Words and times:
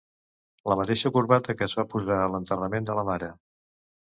La 0.71 0.77
mateixa 0.79 1.11
corbata 1.17 1.55
que 1.59 1.67
es 1.67 1.77
va 1.81 1.85
posar 1.93 2.17
a 2.23 2.33
l'enterrament 2.37 2.89
de 2.89 2.97
la 3.01 3.05
mare. 3.11 3.29